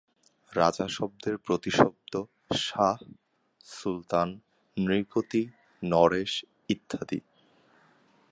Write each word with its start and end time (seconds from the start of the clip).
রাজা 0.53 0.85
শব্দের 0.87 1.35
প্রতিশব্দ 1.37 2.13
শাহ, 2.57 2.97
সুলতান, 3.65 4.29
নৃপতি, 4.77 5.43
নরেশ 5.83 6.33
ইত্যাদি। 6.69 7.19